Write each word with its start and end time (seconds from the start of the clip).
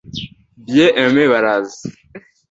Bien-Aimé 0.67 1.23
Baraza 1.31 1.87